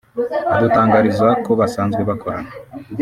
adutangariza 0.55 1.27
ko 1.45 1.51
basanzwe 1.59 2.01
bakorana 2.09 2.51